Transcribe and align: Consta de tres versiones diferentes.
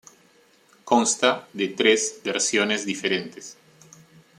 Consta 0.83 1.47
de 1.53 1.67
tres 1.67 2.21
versiones 2.23 2.87
diferentes. 2.87 3.55